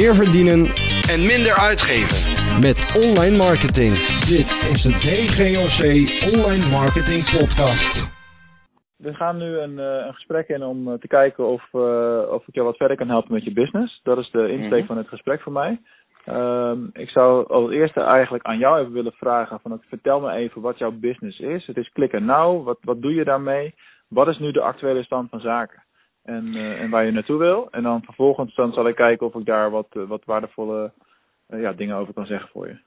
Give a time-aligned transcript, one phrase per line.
[0.00, 0.60] meer verdienen
[1.12, 2.18] en minder uitgeven.
[2.68, 3.92] met online marketing.
[4.34, 5.80] Dit is de DGOC
[6.34, 7.92] Online Marketing Podcast.
[8.96, 12.48] We gaan nu een, eh, een gesprek in om eh, te kijken of, eh, of
[12.48, 14.00] ik jou wat verder kan helpen met je business.
[14.02, 14.86] Dat is de insteek Mhm.
[14.86, 15.80] van het gesprek voor mij.
[16.24, 20.60] Ehm, ik zou als eerste eigenlijk aan jou even willen vragen: van, vertel me even
[20.60, 21.66] wat jouw business is.
[21.66, 22.64] Het is Click and Now.
[22.64, 23.74] Wat, wat doe je daarmee?
[24.08, 25.83] Wat is nu de actuele stand van zaken?
[26.24, 27.68] En, eh, en waar je naartoe wil.
[27.70, 30.92] En dan vervolgens dan zal ik kijken of ik daar wat, eh, wat waardevolle
[31.46, 32.78] eh, ja, dingen over kan zeggen voor je.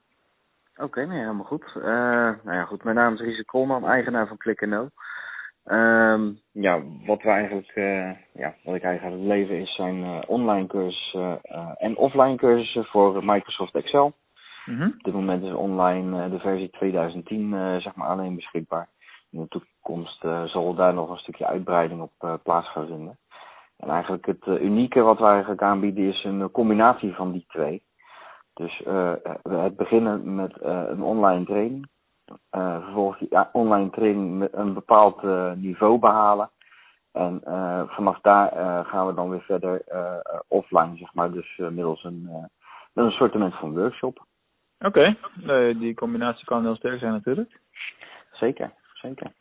[0.76, 1.74] Oké, nee, helemaal goed.
[1.74, 2.84] Nou ja, goed.
[2.84, 4.88] Mijn naam is Riese Koolman, eigenaar van Click No.
[5.64, 7.72] Ehm ja, wat we eigenlijk,
[8.32, 11.40] ja, wat ik eigenlijk leven is, zijn online cursussen
[11.78, 14.14] en offline cursussen voor Microsoft Excel.
[14.64, 14.86] Mhm.
[14.86, 18.88] Op dit moment is online de versie 2010 eh, zeg maar alleen beschikbaar.
[19.30, 23.18] In de toekomst zal daar nog een stukje uitbreiding op plaats gaan vinden.
[23.78, 27.44] En eigenlijk het eh, unieke wat we eigenlijk aanbieden is een eh, combinatie van die
[27.48, 27.82] twee.
[28.54, 29.12] Dus eh,
[29.42, 31.88] het beginnen met een online training.
[32.50, 35.22] Vervolgens die ja, online training met een bepaald
[35.56, 36.50] niveau behalen.
[37.12, 39.82] En eh, vanaf daar gaan we dan weer verder
[40.48, 41.30] offline, zeg maar.
[41.32, 42.28] Dus middels een,
[42.92, 44.26] met een soortement van workshop.
[44.78, 47.60] Oké, Eh, die combinatie kan heel sterk zijn natuurlijk.
[48.32, 49.32] Zeker, zeker.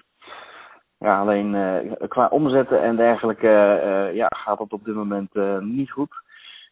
[1.00, 5.58] Ja, alleen eh, qua omzetten en dergelijke eh, ja, gaat het op dit moment eh,
[5.58, 6.12] niet goed.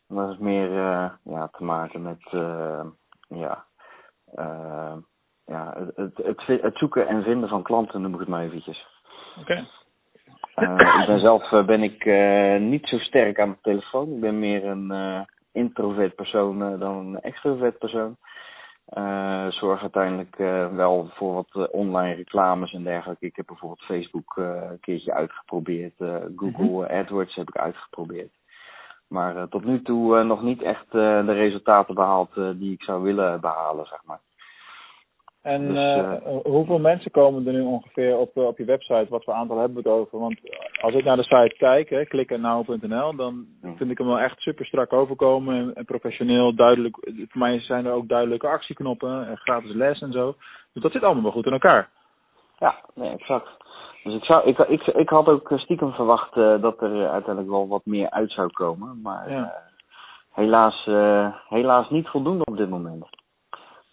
[0.10, 0.72] En Dat is meer
[1.24, 2.22] ja, te maken met
[3.28, 3.66] ja,
[5.46, 8.88] ja, het, het, het, zoeken en vinden van klanten, noem ik het maar eventjes.
[9.40, 9.68] Oké.
[10.56, 12.06] Ik ben zelf ben ik
[12.62, 14.14] niet zo sterk aan de telefoon.
[14.14, 14.94] Ik ben meer een
[15.52, 18.18] introvert persoon dan een extrovert persoon.
[18.86, 23.26] Eh zorg uiteindelijk eh, wel voor wat eh, online reclames en dergelijke.
[23.26, 25.94] Ik heb bijvoorbeeld Facebook een keertje uitgeprobeerd.
[26.36, 28.32] Google AdWords heb ik uitgeprobeerd.
[29.08, 33.42] Maar tot nu toe nog niet echt de resultaten behaald eh, die ik zou willen
[33.42, 34.20] behalen, zeg maar.
[35.46, 39.06] En Dus, eh, eh, hoeveel mensen komen er nu ongeveer op, eh, op je website?
[39.10, 40.20] Wat voor aantal hebben we het over?
[40.20, 40.40] Want
[40.82, 43.78] als ik naar de site kijk, hè, klikennauw.nl, dan Hmm.
[43.78, 46.96] vind ik hem wel echt super strak overkomen en, en professioneel, duidelijk.
[47.30, 50.36] Voor mij zijn er ook duidelijke actieknoppen, en gratis les en zo.
[50.74, 51.90] Dus dat zit allemaal wel goed in elkaar.
[52.60, 53.50] Ja, nee, exact.
[54.04, 57.86] Dus ik, zou, ik, ik, ik had ook stiekem verwacht dat er uiteindelijk wel wat
[57.86, 59.02] meer uit zou komen.
[59.02, 59.54] Maar Ja.
[60.34, 60.86] helaas,
[61.50, 63.06] helaas niet voldoende op dit moment.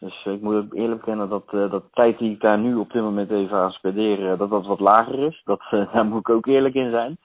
[0.03, 2.75] Dus ik moet ook eerlijk bekennen dat, eh, dat de tijd die ik daar nu
[2.75, 5.43] op dit moment even aan spendeer, eh, dat dat wat lager is.
[5.45, 7.17] Dat, eh, daar moet ik ook eerlijk in zijn.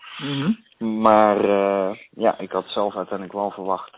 [1.02, 3.96] Maar eh, ja, ik had zelf uiteindelijk wel verwacht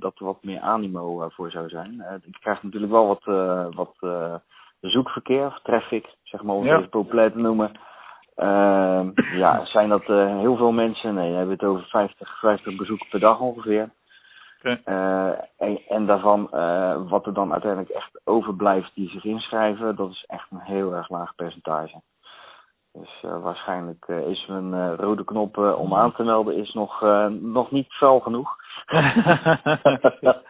[0.00, 2.04] dat er wat meer animo voor zou zijn.
[2.24, 3.24] Ik krijg natuurlijk wel wat,
[3.74, 4.34] wat eh,
[4.80, 6.76] zoekverkeer, of traffic, zeg maar, om het Ja.
[6.76, 7.70] even populair te noemen.
[8.34, 11.14] Ehm, ja, zijn dat heel veel mensen?
[11.14, 13.90] Nee, we hebben het over 50, 50 bezoeken per dag ongeveer.
[14.62, 20.10] Eh, en, en daarvan, eh, wat er dan uiteindelijk echt overblijft die zich inschrijven, dat
[20.10, 22.00] is echt een heel erg laag percentage.
[22.92, 27.26] Dus eh, waarschijnlijk eh, is eh, rode knop om aan te melden is nog, eh,
[27.26, 28.56] nog niet fel genoeg.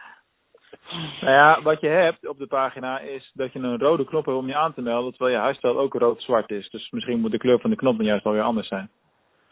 [1.21, 4.37] Nou ja, wat je hebt op de pagina is dat je een rode knop hebt
[4.37, 6.69] om je aan te melden, terwijl je huisstijl ook rood-zwart is.
[6.69, 8.89] Dus misschien moet de kleur van de knop dan juist alweer anders zijn.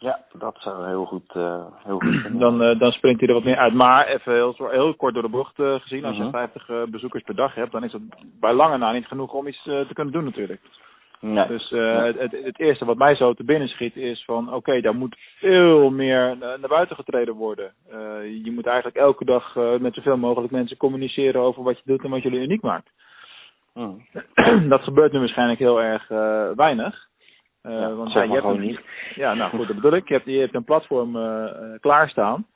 [0.00, 2.38] Ja, dat zou heel goed, eh, heel goed.
[2.40, 3.74] Dan, eh, dan springt hij er wat meer uit.
[3.74, 6.30] Maar even heel, heel kort door de bocht eh, gezien, als je Mhm.
[6.30, 8.00] 50 eh, bezoekers per dag hebt, dan is dat
[8.40, 10.60] bij lange na niet genoeg om iets te kunnen doen natuurlijk.
[11.20, 11.46] Nee.
[11.46, 15.16] Dus het, het, eerste wat mij zo te binnen schiet is van oké, daar moet
[15.38, 17.72] veel meer naar buiten getreden worden.
[18.44, 22.10] Je moet eigenlijk elke dag met zoveel mogelijk mensen communiceren over wat je doet en
[22.10, 22.90] wat jullie uniek maakt.
[23.74, 24.06] Mm.
[24.68, 26.08] dat gebeurt nu waarschijnlijk heel erg
[26.56, 27.08] weinig.
[27.62, 28.80] Eh, Ja, want zeg ja, maar je hebt gewoon een- niet.
[29.14, 30.08] Ja, nou goed, dat bedoel ik.
[30.08, 32.46] Je hebt, je hebt een platform eh, eh, klaarstaan.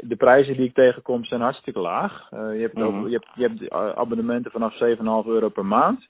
[0.00, 2.28] De prijzen die ik tegenkom zijn hartstikke laag.
[2.30, 3.06] Je, hebt ook- Mhm.
[3.06, 6.06] je, hebt, je hebt abonnementen vanaf 7,5 euro per maand.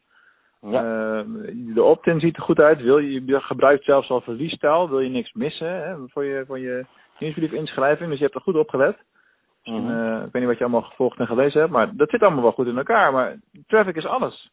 [0.60, 1.24] Ja.
[1.52, 2.80] De opt-in ziet er goed uit.
[2.82, 4.88] Wil je, je gebruikt zelfs al verliesstijl.
[4.88, 6.84] Wil je niks missen hè, voor je, voor je
[7.18, 8.08] nieuwsbrief inschrijving.
[8.08, 8.96] Dus je hebt er goed op gelet.
[9.64, 10.16] Mhm.
[10.16, 11.72] Ik weet niet wat je allemaal gevolgd en gelezen hebt.
[11.72, 13.12] Maar dat zit allemaal wel goed in elkaar.
[13.12, 13.36] Maar
[13.66, 14.50] traffic is alles.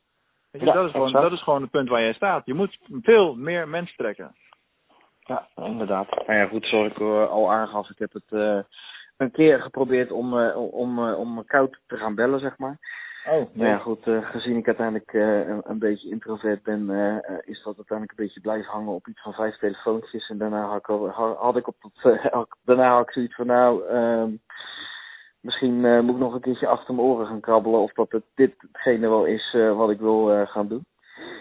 [0.52, 1.24] Weet je, Ja, dat, is gewoon, exact.
[1.24, 2.46] dat is gewoon het punt waar jij staat.
[2.46, 4.36] Je moet veel meer mensen trekken.
[5.20, 6.10] Ja, inderdaad.
[6.28, 8.60] Nou ja, goed, zoals ik eh, al aangaf, ik heb het eh,
[9.18, 12.78] een keer geprobeerd om, eh, om, om koud te gaan bellen, zeg maar.
[13.26, 16.82] Oh, Nou ja, goed, gezien ik uiteindelijk eh, een, een beetje introvert ben,
[17.46, 20.30] is dat uiteindelijk een beetje blijven hangen op iets van vijf telefoontjes.
[20.30, 23.88] En daarna had ik, al, had ik op dat, daarna had ik zoiets van, nou,
[23.88, 24.32] ehm,
[25.42, 28.24] misschien eh, moet ik nog een keertje achter mijn oren gaan krabbelen of dat het
[28.36, 30.86] dit hetgene wel is eh, wat ik wil eh, gaan doen.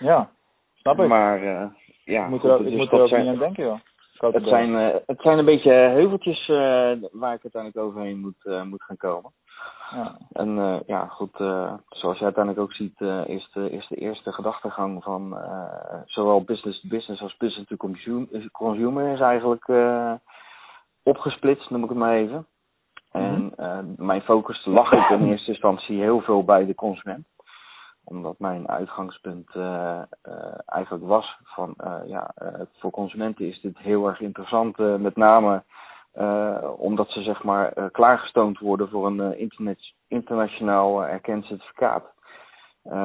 [0.00, 0.30] Ja,
[0.74, 1.08] snap ik.
[1.08, 1.66] Maar eh,
[2.04, 3.78] ja, moet goed, er, dus ik moet er ook zijn- niet aan denken, joh.
[4.12, 6.56] Schoten Het zijn, eh, het zijn een beetje heuveltjes eh,
[7.12, 9.30] waar ik uiteindelijk overheen moet, eh, moet gaan komen.
[9.90, 10.18] Ja.
[10.32, 13.96] En eh, ja, goed, eh, zoals je uiteindelijk ook ziet, eh, is, de, is de
[13.96, 19.68] eerste gedachtegang van eh, zowel business to business als business to consumer, consumer is eigenlijk
[19.68, 20.12] eh,
[21.02, 22.46] opgesplitst, noem ik het maar even.
[23.12, 27.26] En eh, mijn focus lag ook in eerste instantie heel veel bij de consument
[28.04, 31.74] omdat mijn uitgangspunt eh, eh, eigenlijk was van
[32.06, 32.34] ja,
[32.78, 35.62] voor consumenten is dit heel erg interessant, met name
[36.76, 42.04] omdat ze zeg maar klaargestoomd worden voor een internet, internationaal erkend certificaat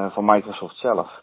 [0.09, 1.21] van Microsoft zelf.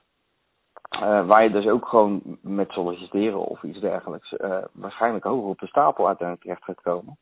[1.01, 4.35] Waar je dus ook gewoon met solliciteren of iets dergelijks
[4.73, 7.19] waarschijnlijk hoger op de stapel uiteindelijk terecht gaat komen.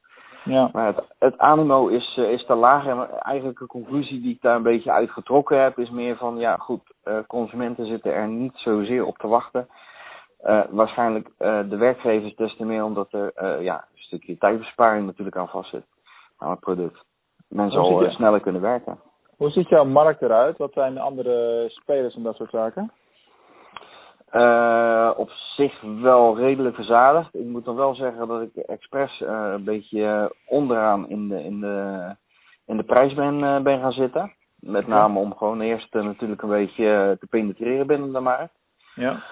[0.49, 0.71] Ja.
[0.73, 2.87] Maar het, het animo is, eh, is te laag.
[2.87, 6.37] En eigenlijk de conclusie die ik daar een beetje uit getrokken heb, is meer van
[6.37, 9.69] ja goed, eh, consumenten zitten er niet zozeer op te wachten.
[10.39, 15.49] Eh, waarschijnlijk de werkgevers des te meer omdat er ja, een stukje tijdbesparing natuurlijk aan
[15.49, 15.85] vastzit
[16.39, 17.05] aan het product.
[17.49, 18.99] Mensen al zit sneller kunnen werken.
[19.37, 20.57] Hoe ziet jouw markt eruit?
[20.57, 22.93] Wat zijn de andere spelers en dat soort zaken?
[24.31, 27.35] Eh, op zich wel redelijk verzadigd.
[27.35, 31.61] Ik moet dan wel zeggen dat ik expres eh, een beetje onderaan in de, in
[31.61, 32.07] de,
[32.67, 34.33] in de prijs ben, eh, ben gaan zitten.
[34.61, 38.53] Met name om gewoon eerst eh, natuurlijk een beetje eh, te penetreren binnen de markt.
[38.95, 39.23] Ja.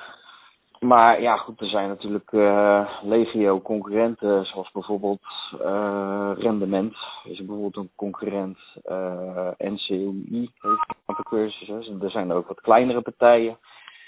[0.81, 5.23] Maar ja, goed, er zijn natuurlijk eh, legio concurrenten, zoals bijvoorbeeld
[5.63, 8.59] eh, Rendement, is bijvoorbeeld een concurrent.
[8.85, 12.03] eh NCOI heeft een aantal cursussen.
[12.03, 13.59] Er zijn ook wat kleinere partijen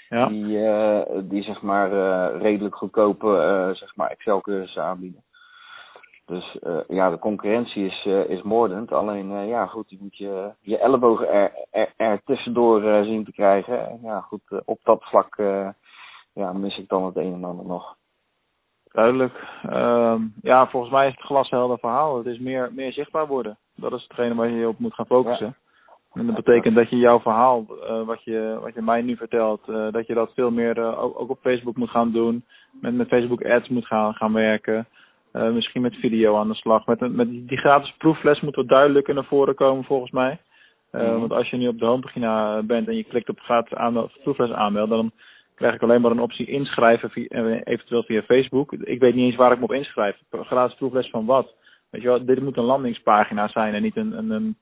[0.09, 0.25] Ja.
[0.25, 5.23] die, eh, die zeg maar eh, redelijk goedkope eh, zeg maar Excel cursussen aanbieden.
[6.25, 6.57] Dus
[6.87, 8.91] ja, de concurrentie is, is moordend.
[8.91, 13.89] Alleen ja, goed, je moet je, je ellebogen er, er, er tussendoor zien te krijgen.
[13.89, 15.35] En ja, goed, op dat vlak
[16.33, 17.95] ja, mis ik dan het een en ander nog.
[18.91, 19.47] Duidelijk.
[19.69, 22.17] Ehm, ja, volgens mij is het glashelder verhaal.
[22.17, 23.57] Het is meer, meer zichtbaar worden.
[23.75, 25.55] Dat is hetgene waar je op moet gaan focussen.
[26.13, 29.61] En dat betekent dat je jouw verhaal, eh, wat, je, wat je mij nu vertelt,
[29.67, 32.43] eh, dat je dat veel meer eh, ook, ook op Facebook moet gaan doen.
[32.81, 34.87] Met, met Facebook ads moet gaan, gaan werken.
[35.31, 36.85] Misschien met video aan de slag.
[36.85, 40.39] Met, met die, gratis proefles moet wat duidelijker naar voren komen volgens mij.
[40.91, 41.19] Mhm.
[41.19, 44.51] Want als je nu op de homepagina bent en je klikt op gratis aanmeld, proefles
[44.51, 45.11] aanmelden, dan
[45.55, 47.27] krijg ik alleen maar een optie inschrijven, via,
[47.63, 48.73] eventueel via Facebook.
[48.73, 50.17] Ik weet niet eens waar ik me op inschrijf.
[50.31, 51.53] Gratis proefles van wat?
[51.89, 54.57] Weet je wel, dit moet een landingspagina zijn en niet een, een, een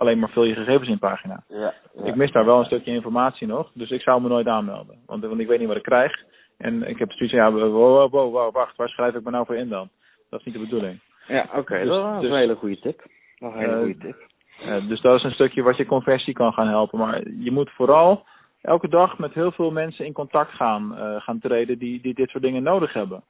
[0.00, 1.42] alleen maar vul je gegevens in pagina.
[1.48, 2.04] Ja, ja.
[2.04, 4.96] Ik mis daar wel een stukje informatie nog, dus ik zou me nooit aanmelden.
[5.06, 6.12] Want, want ik weet niet wat ik krijg.
[6.58, 9.30] En ik heb zoiets van, ja, wow, wow, wow, wow, wacht, waar schrijf ik me
[9.30, 9.88] nou voor in dan?
[10.30, 11.00] Dat is niet de bedoeling.
[11.26, 13.02] Ja, oké, Dus- dat is dus- een hele goede tip.
[13.38, 14.16] Dat een hele Eh, goede tip.
[14.60, 16.98] Eh, dus dat is een stukje wat je conversie kan gaan helpen.
[16.98, 18.24] Maar je moet vooral
[18.62, 22.28] elke dag met heel veel mensen in contact gaan, eh, gaan treden die, die dit
[22.28, 23.22] soort dingen nodig hebben.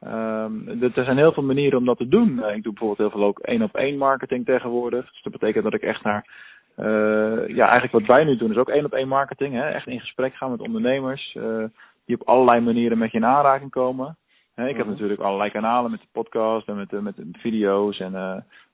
[0.00, 2.42] Ehm, er zijn heel veel manieren om dat te doen.
[2.42, 5.10] Eh, ik doe bijvoorbeeld heel veel ook één op één marketing tegenwoordig.
[5.10, 6.44] Dus dat betekent dat ik echt naar
[6.76, 9.54] eh, ja, eigenlijk wat wij nu doen is ook één op één marketing.
[9.54, 9.68] Hè?
[9.68, 11.64] Echt in gesprek gaan met ondernemers eh,
[12.06, 14.16] die op allerlei manieren met je in aanraking komen.
[14.54, 14.92] Hè, ik heb Mhm.
[14.94, 18.12] natuurlijk allerlei kanalen met de podcast en met, met de video's en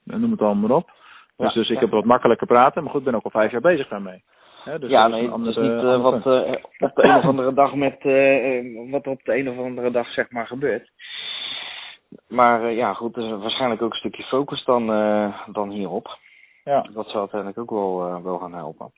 [0.04, 0.86] noem het allemaal maar op.
[1.36, 1.80] Dus, Ja, dus ik ja.
[1.80, 4.22] heb wat makkelijker praten, maar goed, ik ben ook al vijf jaar bezig daarmee.
[4.64, 7.24] Hè, dus ja, nee, het is andere- niet eh, wat eh, op de een of
[7.24, 10.90] andere dag met eh, wat er op de een of andere dag zeg maar gebeurt.
[12.28, 14.86] Maar ja, goed, er is waarschijnlijk ook een stukje focus dan,
[15.46, 16.18] dan hierop.
[16.64, 18.92] Ja, Dat zou uiteindelijk ook wel, wel gaan helpen.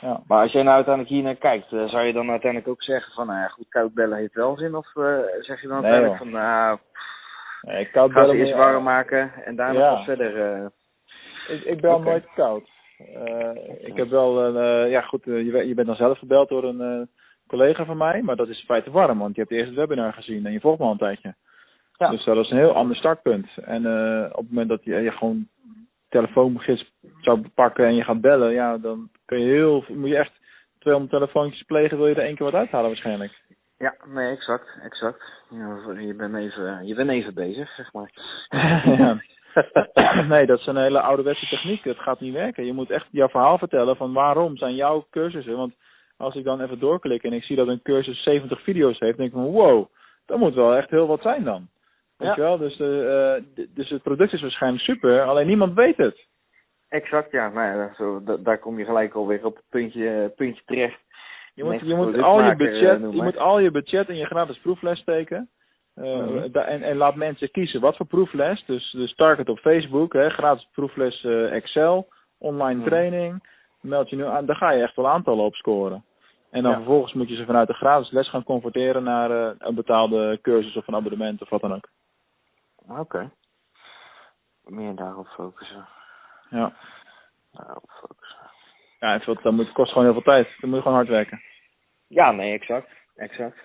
[0.00, 0.20] ja.
[0.26, 3.26] Maar als jij nou uiteindelijk hier naar kijkt, zou je dan uiteindelijk ook zeggen van,
[3.26, 4.74] nou ja, goed, koud bellen heeft wel zin?
[4.74, 4.86] Of
[5.40, 6.78] zeg je dan Nee, uiteindelijk van, nou,
[7.62, 9.94] Nee, koud bellen eerst warm maken en daarna Ja.
[9.94, 10.62] pas verder.
[11.48, 12.68] Ik, ik bel nooit koud.
[13.14, 16.48] Eh, ik heb wel een, eh, ja goed, eh, je, je bent dan zelf gebeld
[16.48, 17.08] door een
[17.46, 20.12] collega van mij, maar dat is in feite warm, want je hebt eerst het webinar
[20.12, 21.34] gezien en je volgt me al een tijdje.
[22.00, 22.10] Ja.
[22.10, 23.48] Dus dat is een heel ander startpunt.
[23.64, 25.48] En eh, op het moment dat je, je gewoon
[26.08, 30.32] telefoongids zou pakken en je gaat bellen, ja, dan kun je heel, moet je echt
[30.78, 33.42] 200 telefoontjes plegen, wil je er één keer wat uithalen waarschijnlijk.
[33.78, 35.22] Ja, nee, exact, exact.
[35.50, 38.10] Je bent even, je bent even bezig, zeg maar.
[38.98, 39.20] ja.
[40.28, 41.84] Nee, dat is een hele ouderwetse techniek.
[41.84, 42.66] Het gaat niet werken.
[42.66, 45.56] Je moet echt jouw verhaal vertellen van waarom zijn jouw cursussen.
[45.56, 45.74] Want
[46.16, 49.28] als ik dan even doorklik en ik zie dat een cursus 70 video's heeft, denk
[49.28, 49.86] ik van wow,
[50.26, 51.68] dat moet wel echt heel wat zijn dan.
[52.16, 52.58] Weet je wel?
[52.58, 53.42] Dus, eh, eh,
[53.74, 56.26] dus het product is waarschijnlijk super, alleen niemand weet het.
[56.88, 57.48] Exact, ja.
[57.48, 61.00] Nou ja, zo, daar kom je gelijk alweer op het puntje, puntje terecht.
[61.54, 64.24] Je moet, je moet al je eh, budget, je moet al je budget in je
[64.24, 65.48] gratis proefles steken.
[66.02, 66.50] Eh, Mhm.
[66.52, 68.64] da- en, en laat mensen kiezen wat voor proefles.
[68.64, 72.88] Dus, dus target op Facebook, hè, gratis proefles eh, Excel, online Mhm.
[72.88, 73.48] training.
[73.80, 76.04] Meld je nu aan, daar ga je echt wel aantallen op scoren.
[76.50, 76.76] En dan Ja.
[76.76, 80.76] vervolgens moet je ze vanuit de gratis les gaan converteren naar eh, een betaalde cursus
[80.76, 81.88] of een abonnement of wat dan ook.
[82.98, 83.30] Oké.
[84.64, 85.86] Meer daarop focussen.
[86.50, 86.72] Ja,
[87.52, 88.38] Daarop focussen.
[89.00, 90.48] ja en veel, dat moet, kost gewoon heel veel tijd.
[90.60, 91.40] Dan moet je gewoon hard werken.
[92.06, 92.88] Ja, nee, exact.
[93.16, 93.56] Exact.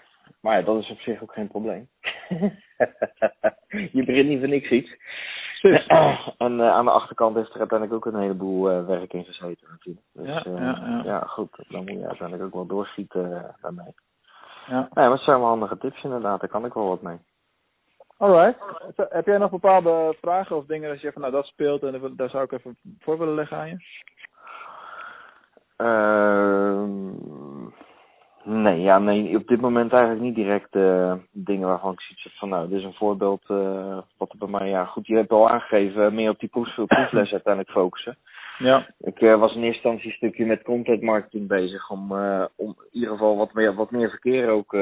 [0.42, 1.88] Maar ja, dat is op zich ook geen probleem.
[3.98, 4.96] je begint niet voor niks iets.
[6.38, 9.68] En eh, aan de achterkant heeft er uiteindelijk ook een heleboel eh, werk in gezeten
[9.70, 10.06] natuurlijk.
[10.14, 11.20] Dus Ja, eh, ja, ja.
[11.20, 13.94] goed, dan moet je uiteindelijk ook wel doorschieten daarmee.
[14.68, 14.80] Ja.
[14.80, 17.18] Nee, maar het zijn wel handige tips inderdaad, daar kan ik wel wat mee.
[18.18, 18.60] Alright.
[18.96, 22.30] Heb jij nog bepaalde vragen of dingen dat je van nou dat speelt en daar
[22.30, 23.78] zou ik even voor willen leggen aan je?
[25.76, 27.45] Ehm
[28.66, 32.34] nee, ja, nee, op dit moment eigenlijk niet direct uh, dingen waarvan ik zoiets heb
[32.34, 35.32] van, nou, dit is een voorbeeld uh, wat er bij mij, ja, goed, je hebt
[35.32, 38.18] al aangegeven, meer op die proef, proefles uiteindelijk focussen.
[38.58, 38.88] Ja.
[39.00, 42.12] Ik uh, was in eerste instantie een stukje met content marketing bezig om,
[42.56, 44.74] om in ieder geval wat meer, wat meer verkeer ook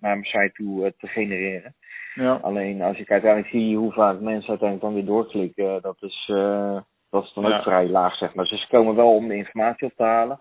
[0.00, 1.74] naar mijn site toe te genereren.
[2.14, 2.38] Ja.
[2.42, 6.24] Alleen als ik uiteindelijk zie hoe vaak mensen uiteindelijk dan weer doorklikken, dat is,
[7.10, 8.44] dat is dan ook vrij laag, zeg maar.
[8.44, 10.40] Dus ze komen wel om de informatie op te halen.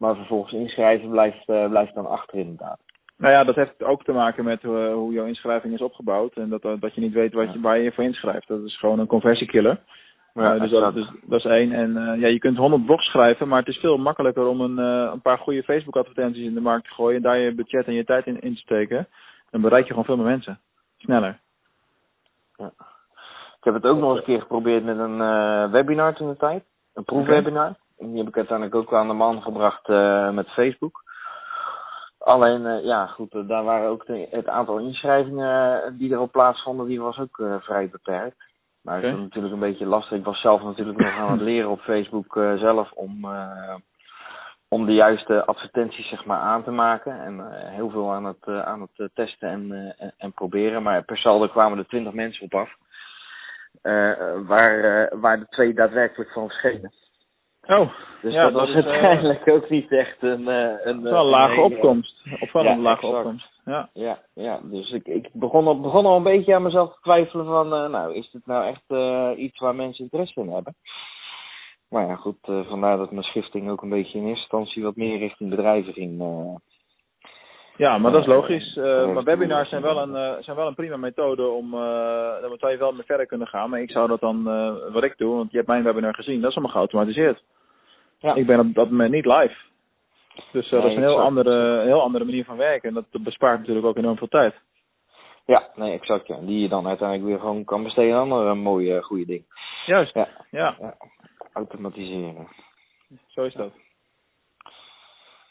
[0.00, 2.78] Maar vervolgens inschrijven blijft, uh, blijft dan achter inderdaad.
[3.16, 6.34] Nou ja, dat heeft ook te maken met uh, hoe jouw inschrijving is opgebouwd.
[6.34, 8.48] En dat, dat je niet weet wat je, waar je voor inschrijft.
[8.48, 9.80] Dat is gewoon een conversiekiller.
[10.34, 11.72] Ja, uh, dus, dat, dus dat is één.
[11.72, 14.78] En ja, je kunt 100 blogs schrijven, maar het is veel makkelijker om een,
[15.12, 17.16] een paar goede Facebook advertenties in de markt te gooien.
[17.16, 19.08] En daar je budget en je tijd in, in te steken.
[19.50, 20.58] Dan bereik je gewoon veel meer mensen.
[20.96, 21.38] Sneller.
[22.56, 22.72] Ja.
[23.56, 25.18] Ik heb het ook nog eens een keer geprobeerd met een
[25.70, 26.64] webinar toen de tijd.
[26.94, 27.68] Een proefwebinar.
[27.70, 27.89] Okay.
[28.00, 31.02] Die heb ik uiteindelijk ook aan de man gebracht uh, met Facebook.
[32.18, 36.86] Alleen, uh, ja, goed, uh, daar waren ook de, het aantal inschrijvingen die erop plaatsvonden,
[36.86, 38.36] die was ook vrij beperkt.
[38.82, 39.10] Maar okay.
[39.10, 40.18] dat is natuurlijk een beetje lastig.
[40.18, 43.28] Ik was zelf natuurlijk nog aan het leren op Facebook zelf om,
[44.68, 47.20] om de juiste advertenties zeg maar aan te maken.
[47.20, 50.82] En heel veel aan het, aan het testen en, en proberen.
[50.82, 52.70] Maar per saldo kwamen er twintig mensen op af.
[54.46, 56.92] waar, waar de twee daadwerkelijk van verschenen.
[57.70, 57.90] Oh,
[58.22, 60.40] dus ja, dat was is, uiteindelijk uh, ook niet echt een.
[60.40, 62.26] Uh, een wel een lage een, opkomst.
[62.40, 63.16] Of wel ja, een lage exact.
[63.16, 63.60] opkomst.
[63.64, 63.88] Ja.
[63.92, 64.60] Ja, ja.
[64.62, 67.88] dus ik, ik begon, al, begon al een beetje aan mezelf te twijfelen van, uh,
[67.88, 68.82] nou, is dit nou echt
[69.38, 70.74] iets waar mensen interesse in hebben?
[71.88, 75.18] Maar ja, goed, vandaar dat mijn schifting ook een beetje in eerste instantie wat meer
[75.18, 76.22] richting bedrijven ging.
[77.80, 78.76] Ja, maar dat is logisch.
[78.76, 82.56] Uh, maar webinars zijn wel een, uh, zijn wel een prima methode om, uh, dan
[82.58, 83.70] zou je wel mee verder kunnen gaan.
[83.70, 84.42] Maar ik zou dat dan,
[84.92, 87.42] wat ik doe, want je hebt mijn webinar gezien, dat is allemaal geautomatiseerd.
[88.20, 88.34] Ja.
[88.34, 89.54] Ik ben op dat moment niet live.
[90.52, 91.28] Dus dat Nee, is een heel exact.
[91.28, 92.88] andere, heel andere manier van werken.
[92.88, 94.54] En dat bespaart natuurlijk ook enorm veel tijd.
[95.46, 96.26] Ja, nee, exact.
[96.26, 96.36] Ja.
[96.40, 99.44] Die je dan uiteindelijk weer gewoon kan besteden aan andere mooie, goede ding.
[99.86, 100.28] Juist, Ja.
[100.50, 100.94] ja, ja.
[101.52, 102.48] Automatiseren.
[103.26, 103.72] zo is dat.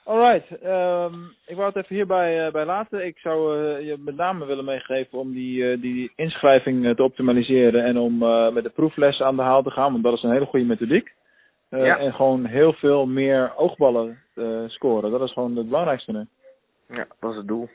[0.06, 3.06] Alright, um, ik wou het even hierbij uh, bij laten.
[3.06, 7.84] Ik zou uh, je met name willen meegeven om die, uh, die inschrijving te optimaliseren
[7.84, 8.18] en om
[8.54, 11.12] met de proefles aan de haal te gaan, want dat is een hele goede methodiek.
[11.70, 11.98] Uh, Ja.
[11.98, 15.12] En gewoon heel veel meer oogballen uh, scoren.
[15.12, 16.26] Dat is gewoon het belangrijkste nu.
[16.88, 17.70] Ja, dat is het doel.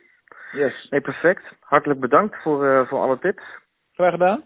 [0.52, 0.86] Yes.
[0.90, 1.42] Nee, perfect.
[1.60, 3.42] Hartelijk bedankt voor, uh, voor alle tips.
[3.92, 4.44] Graag gedaan.